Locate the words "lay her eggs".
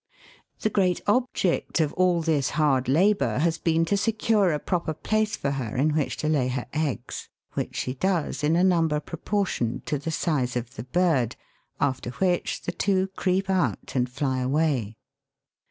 6.27-7.29